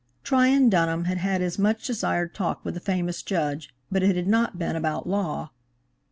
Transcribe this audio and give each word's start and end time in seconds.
Tryon 0.23 0.67
Dunham 0.67 1.03
had 1.05 1.19
had 1.19 1.41
his 1.41 1.59
much 1.59 1.85
desired 1.85 2.33
talk 2.33 2.65
with 2.65 2.73
the 2.73 2.79
famous 2.79 3.21
judge, 3.21 3.71
but 3.91 4.01
it 4.01 4.15
had 4.15 4.25
not 4.25 4.57
been 4.57 4.75
about 4.75 5.07
law. 5.07 5.51